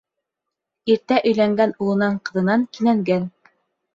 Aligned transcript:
Иртә 0.93 1.19
өйләнгән 1.31 1.75
улынан-ҡыҙынан 1.85 2.63
кинәнгән. 2.79 3.31